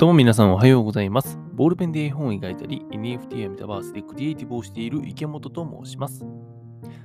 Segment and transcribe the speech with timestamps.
[0.00, 1.38] どうも皆さんおはようございます。
[1.52, 6.24] ボールペンで絵本を描いたり、NFT やメタバースでクリエイティブをしている池本と申します。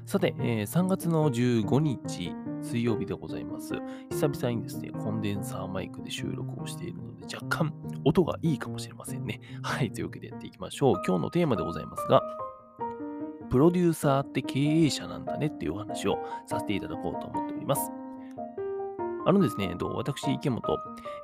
[0.06, 3.74] さて、えー3月の15日水曜日でございます。
[4.12, 7.74] 久々にですね、コンデンサーマイクで収録をしているので、若干
[8.06, 9.42] 音がいいかもしれませんね。
[9.62, 11.02] はい、というわけでやっていきましょう。
[11.06, 12.22] 今日のテーマでございますが、
[13.50, 16.18] プロデューサーって経営者なんだねっていうお話を
[16.48, 17.92] させていただこうと思っております。
[19.28, 20.62] あのですね、私、池本、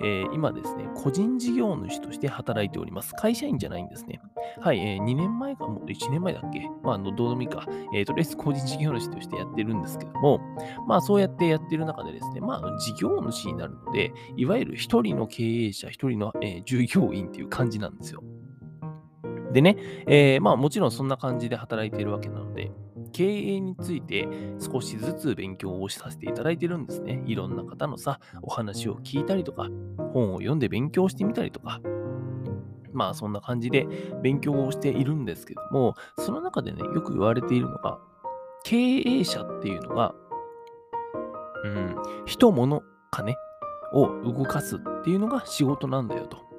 [0.03, 3.13] えー今ですね、個人事業主として働いております。
[3.13, 4.19] 会社員じゃないんですね。
[4.59, 6.67] はい、えー2年前か、もう1年前だっけ？
[6.83, 7.65] まあ、どうでもいいか。
[7.93, 10.39] えーとりあえず個人事業主としてやってるんですけども、
[10.87, 18.23] まあ、そうやってやってる中でですね、まあ、事業主になるので、いわゆる一人の経営者、一人の、えー従業員っていう感じなんですよ。
[19.53, 19.75] でね、
[20.07, 22.71] えーまあもちろんそんな感じで働いているわけなので、
[23.11, 24.27] 経営について
[24.59, 27.21] 少しずつ勉強をさせていただいてるんですね。
[27.25, 29.67] いろんな方のさ、お話を聞いたりとか、
[30.13, 31.81] 本を読んで勉強してみたりとか、
[32.93, 33.87] まあそんな感じで
[34.21, 37.99] 勉強をしているんですけども、その中でね、よく言われているのが、
[38.63, 40.13] 経営者っていうのが、
[41.63, 43.35] うん、人、物、金
[43.93, 46.50] を動かすっていうのが仕事なんだよと。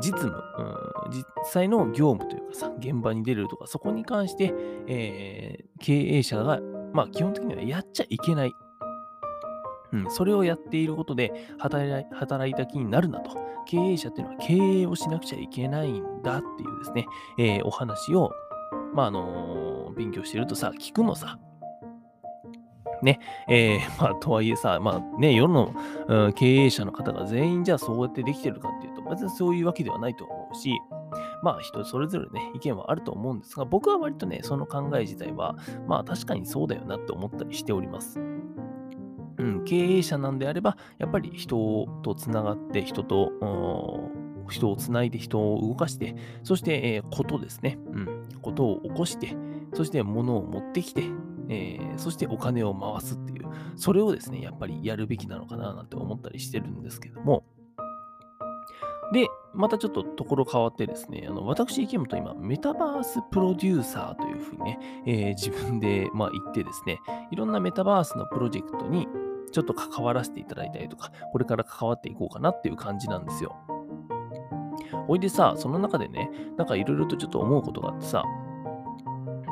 [0.00, 0.62] 実務、う
[1.08, 4.52] ん、実際の業務というかさ、現場に出るとか、そこに関して、
[4.86, 6.60] えー経営者が、
[6.92, 8.52] まあ基本的にはやっちゃいけない。
[9.92, 13.30] うん、それをやっていることで働い働いた気になるなと。
[13.66, 17.06] 経営者っていうのは経営をしなくちゃいけないんだっていうですね、
[17.38, 18.30] えーお話を、
[18.94, 21.38] まああのー勉強してるとさ、聞くのさ。
[23.02, 25.74] ね、えーまあ、とはいえさ、まあね、世の、
[26.06, 30.80] うん経営者の方が全員じゃあそうやってできてるかっていう、別にそういうわけではないと思うし、
[31.42, 38.20] まあ人それぞれね、意見はあると思うんですが、僕は割とね、その考え自体は、まあ確かにそうだよなって思ったりしております。
[39.38, 43.32] うん、経営者なんであれば、やっぱり人とつながって、人と、
[44.48, 49.34] 人をつないで人を動かして、そして、えーことですね、うん、ことを起こして、
[49.72, 51.04] そして物を持ってきて、
[51.48, 53.46] えーそしてお金を回すっていう、
[53.76, 57.44] それをですね、やっぱりやるべきなのかななんて思ったりしてるんですけども、
[59.12, 67.00] で、またちょっとところ変わってですね、あの私、池本今、メタバースプロデューサーというふうにね、えー自分で、まあ、言ってですね、
[67.30, 69.08] いろんなメタバースのプロジェクトに
[69.52, 73.56] ちょっと関わらせていただいたりとか、これから関わっていこうかなっていう感じなんですよ。
[75.06, 78.24] ほいでさ、その中でね、なんかいろいろとちょっと思うことがあってさ、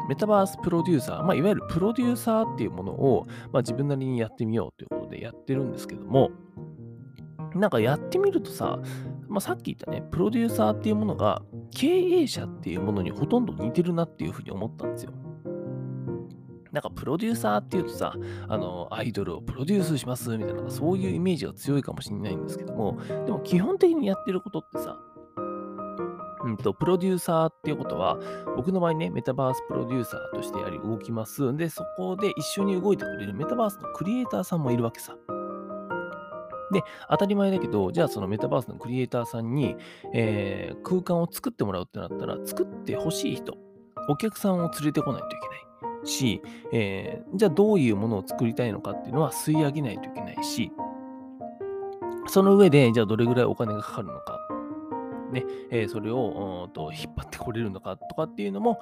[0.09, 6.31] メタバースプロデューサー、まあ、いわゆるプロデューサーっていうものを、まあ、自分なりにやってみようということでやってるんですけども、
[7.55, 8.79] なんかやってみるとさ、
[9.29, 15.13] まあ、さっき言ったね、プロデューサーっていうものが経営者っていうものにほとんど似てるなっていうふうに思ったんですよ。
[16.73, 18.15] なんかプロデューサーっていうとさ、
[18.49, 24.99] あの、アイドルをプロデュースしますみたいな、そういうイメージが強いかもしれないんですけども、でも基本的にやってることってさ、
[26.45, 28.19] うんと、プロデューサーっていうことは、
[28.57, 31.57] 僕の場合ね、メタバースプロデューサーとしてやはり動きます。
[31.57, 35.17] で、そこで一緒に動いてくれるメタバースのクリエイターさんもいるわけさ。
[36.73, 39.77] で、当たり前だけど、じゃあそのメタバースのクリエイターさんに、
[40.13, 43.57] えー空間を作ってもらうってなったら、作ってほしい人、
[44.09, 46.43] お客さんを連れてこないといけないし、
[46.73, 50.73] えーじゃあどういうものを作りたいのかっていうのは吸い上げないといけないし、
[52.27, 54.39] その上で、じゃあどれぐらいお金がかかるのか、
[55.33, 58.81] ね、えーそれをうーんと引っ張ってこれるのかとかっていうのも、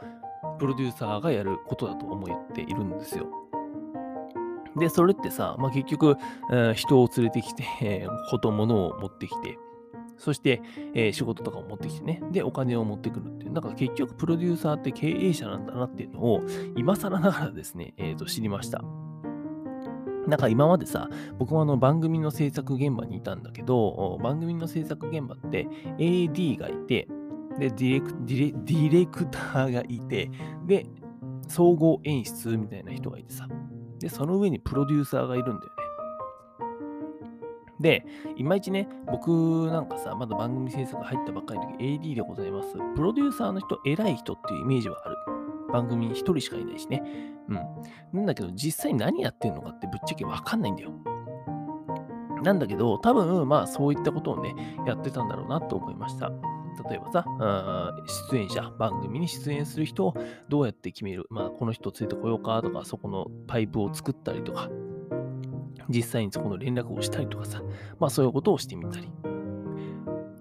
[0.58, 3.26] プロデューサーがやることだと思っているんですよ。
[4.78, 6.16] で、それってさ、まあ、結局、
[6.74, 9.58] 人を連れてきて、 えーこと、物を持ってきて、
[10.16, 10.62] そして、
[10.94, 16.42] えー仕事とかを持ってきてね、で、お金を持ってくるっていう、なんか結局、プロデューサーって経営者なんだなっていうのを、
[16.76, 18.82] 今更ながらですね、えーと知りました。
[20.26, 21.08] なんか今までさ、
[21.38, 27.08] 僕もあの番組の制作現場にいたんだけど、番組の制作現場って AD がいて、
[27.58, 30.30] で、ディレクディレディレクターがいて、
[30.66, 30.86] で、
[31.48, 33.48] 総合演出みたいな人がいてさ、
[33.98, 35.76] で、その上にプロデューサーがいるんだよね。
[37.80, 38.06] で、
[38.36, 42.74] いまいちね、僕なんかさ、まだ番組制作入ったばっかりの時 AD でございます。
[42.94, 45.16] プロデューサーの人、偉い人っていうイメージはある。
[45.72, 47.02] 番組に一人しかいないしね。
[47.48, 47.56] うん。
[48.12, 50.92] なんだけど、実際何やってんのかってぶっちゃけわかんないんだよ。
[52.42, 54.54] なんだけど、多分、まあ、そういったことをね、
[54.86, 56.30] やってたんだろうなと思いました。
[56.88, 57.24] 例えばさ、
[58.30, 60.14] 出演者、番組に出演する人を
[60.48, 64.70] どうやって決める、まあ、この人を連れてこようかとか、そこのパイプを作ったりとか、
[65.88, 67.62] 実際にそこの連絡をしたりとかさ、
[67.98, 69.10] まあ、そういうことをしてみたり。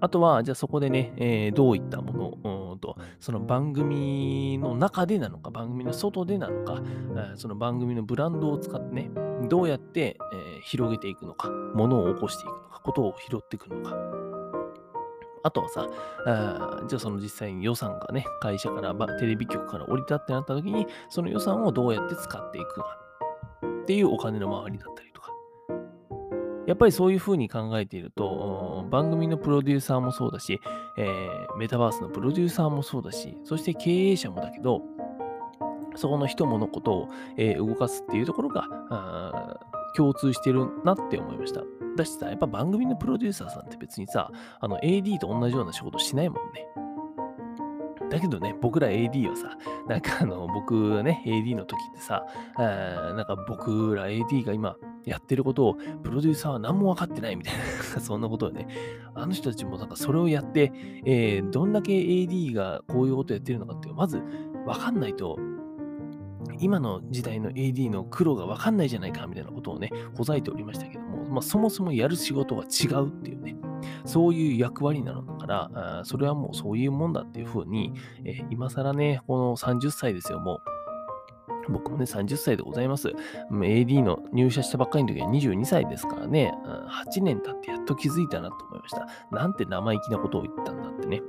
[0.02, 9.10] あとは、じゃあそこでね、えーどういったものを、うんと、その番組の中でなのか、番組の外でなのか、えーその番組のブランドを使ってね、
[9.50, 13.96] どうやって、えー広げていくのか、ものを起こしていくのか、ことを拾っていくのか。
[15.45, 15.88] あとはさ、
[16.25, 22.97] あじゃあその実際に予算がね、会社からテレビ局から降りたってなった時に、その予算をどうやって使っていくか
[23.83, 25.31] っていうお金の回りだったりとか。
[26.65, 30.59] やっぱりそういうふうに考えていると、番組のプロデューサーもそうだし、
[30.97, 34.81] えー、メタバースのプロデューサーもそうだし、そして経営者もだけど、
[35.95, 39.59] そこの人物ことを、えー、動かすっていうところが
[39.95, 41.62] 共通してるなって思いました。
[41.95, 46.68] だしさ、やっぱ番組のプロデューサーさんって別にさ、あの AD と同じような仕事しないもんね。
[48.09, 49.57] だけどね、僕ら AD はさ、
[49.88, 52.25] なんかあの、僕ね、AD の時ってさ、
[52.57, 57.53] なんか僕ら AD が今やってることを、プロデューサーは何も分かってないみたい
[57.95, 58.68] な、そんなことをね、
[59.15, 60.71] あの人たちもなんかそれをやって、
[61.06, 64.19] えー、どんだけ AD がこういうことやってるのかっていう、まず
[64.65, 65.38] 分かんないと、
[66.59, 73.56] 今の時代の AD の苦労が分かんないじゃないかみたいなことをね、ほざいておりましたけども、まあ、そもそもやる仕事が違うっていうね、
[74.06, 77.94] そういう役割なのだから、それはもうそういうもんだっていうふうに、
[78.24, 80.62] えー、今更ね、この30歳ですよ、もう。
[81.69, 83.12] 僕もね、30歳でございます。
[83.51, 86.53] AD の入社したばっかりの時は22歳ですからね、
[87.07, 89.07] 8年経ってやっと気づいたなと思いました。
[89.31, 91.21] なんて生意気なことを言ったんだってね。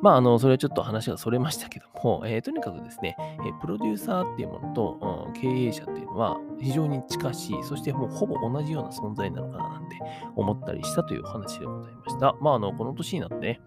[0.00, 9.96] まあ、あの、それはちょっと話がそれましたけども、 えー、とにかくですね、えー、プロデューサーっていうものと、うん、経営者っていうのは非常に近しい、そしてもうほぼ同じような存在なのかななんて
[10.36, 12.34] 思ったりしたというお話でございました。
[12.40, 13.60] まあ、あの、この年になってね、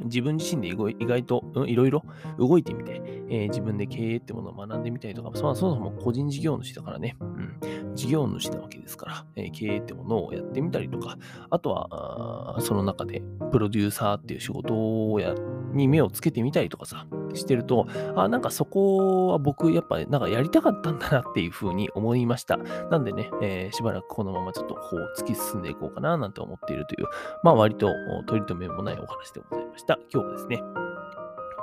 [0.00, 2.04] 自分自身で意外と、うん、いろいろ
[2.38, 11.16] 動いてみて、えー、自分で経営ってものを学んでみたりとか、そもそも個人事業主だからね、うん、事業主なわけですから、えー、経営ってものをやってみたりとか、
[11.50, 15.34] あとは、その中でプロデューサーっていう仕事をや
[15.72, 22.56] に目をつけてみたりとかさ、してると、あ、なんかそこは僕、やっぱなんかやりたかったんだなっていうふうに思いました。
[22.90, 27.06] なんでね、えー、しばらくこのままちょっとこう突き進んでいこうかななんて思っているという、
[27.42, 27.90] まあ割と
[28.26, 29.63] 取り留めもないお話でございます。
[29.74, 29.98] ました。
[30.12, 30.62] 今日はですね、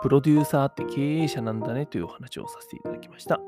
[0.01, 3.39] プロデューサーって経営者なんだねというお話をさせていただきました。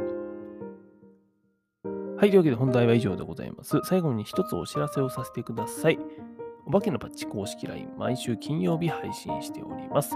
[2.18, 3.82] はい、というわけで本題は以上でございます。
[3.84, 6.00] 最後に一つお知らせをさせてください。
[6.66, 10.16] お化けのパッチ公式 LINE、毎週金曜日配信しております。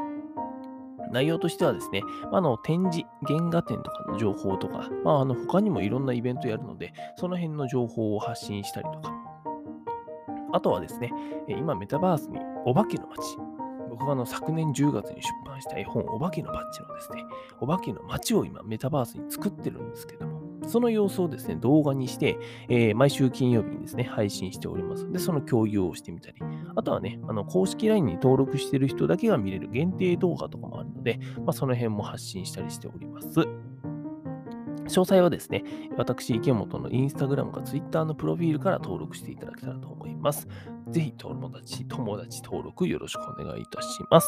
[1.11, 2.01] 内容としてはですね、
[2.31, 9.13] あの展示、原画展とかの情報とか、まあ、あの他にもいろんなイベントやるので、その辺の情報を発信したりとか、
[10.53, 11.11] あとはですね、
[11.47, 13.46] 今メタバースにお化けの街、
[13.97, 17.25] 僕があの昨年10月に出版した絵本、お化けのバッジのですね、
[17.59, 22.37] お化けの街を今メタバースに作ってるんですけども、その様子をですね、動画にして、
[22.69, 25.13] えー、毎週金曜日にですね、配信しておりますの。
[25.13, 26.37] で、その共有をしてみたり、
[26.75, 33.27] あとはね、あの公式 LINE に登録してる人だけが見れる限定動画とかもあるので、まあ、その辺も発信したりしております。
[34.87, 35.63] 詳細はですね、
[35.97, 40.47] 私、池本のインスタグラムかツイッターのプロフィールから登録していただけたらと思います。
[40.91, 44.27] ぜひ友達、友達登録よろしくお願いいたします。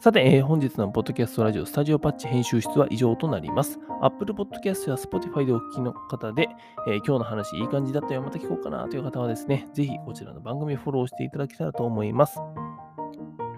[0.00, 3.78] さて、えー、本日のポッドキャストラジオスタジオパッチ編集室は以上となります。
[4.00, 6.48] Apple Podcast や Spotify でお聞きの方で、
[6.88, 12.40] えー、今日の話いい感じだったよ、また聞こうかなという方はですね、ぜひこちらの番組フォローしていただけたらと思います。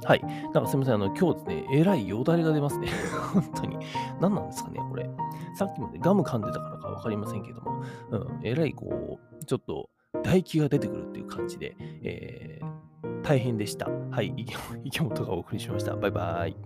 [0.05, 0.23] はい。
[0.53, 0.95] なんかすみません。
[0.97, 2.89] あの、今日ですね、えらいよだれが出ますね。
[3.33, 3.79] 本当に。
[4.21, 5.09] 何なんですかね、これ。
[5.55, 9.91] さっきまでガム噛んでたからかわかりませんけども、うん、えらいこう、ちょっと
[10.23, 12.83] 唾液が出てくるっていう感じで、えー
[13.23, 13.89] 大変でした。
[14.11, 14.35] はい、
[14.85, 15.97] 池本がお送りしました。
[15.97, 16.57] バイバイ。